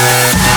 [0.00, 0.47] Yeah.